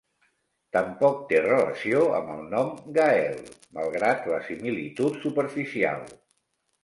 Tampoc 0.75 1.19
té 1.31 1.41
relació 1.41 1.99
amb 2.19 2.31
el 2.35 2.39
nom 2.53 2.71
"Gael", 2.97 3.37
malgrat 3.79 4.25
la 4.33 4.41
similitud 4.49 5.21
superficial. 5.27 6.03